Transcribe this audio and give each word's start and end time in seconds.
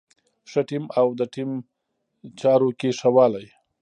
ښه 0.49 0.61
ټيم 0.69 0.83
او 0.99 1.07
د 1.19 1.21
ټيم 1.33 1.49
چارو 2.39 2.69
کې 2.79 2.89
ښه 2.99 3.09
والی. 3.15 3.47